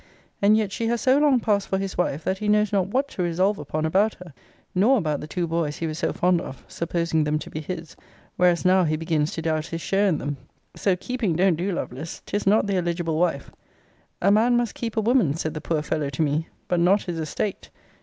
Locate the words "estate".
17.19-17.69